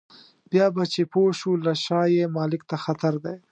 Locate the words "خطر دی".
2.83-3.37